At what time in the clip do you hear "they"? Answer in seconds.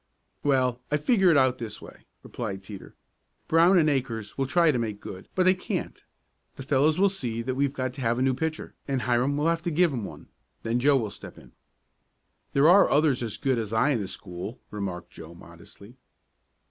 5.43-5.53